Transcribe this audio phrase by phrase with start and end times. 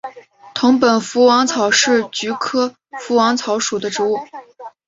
[0.55, 4.17] 藤本福王草是菊科福王草属的植物。